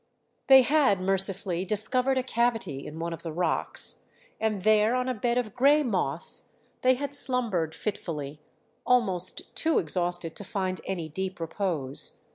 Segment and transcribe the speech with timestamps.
[0.47, 4.03] They had mercifully discovered a cavity in one of the rocks,
[4.39, 6.49] and there on a bed of grey moss
[6.81, 8.41] they had slumbered fitfully,
[8.83, 12.19] almost too exhausted to find any deep repose.